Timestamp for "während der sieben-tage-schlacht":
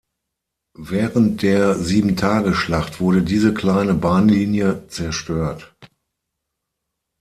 0.79-2.99